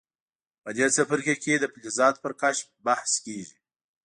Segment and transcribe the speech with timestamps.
[0.63, 3.57] په دې څپرکي کې د فلزاتو پر کشف بحث کیږي.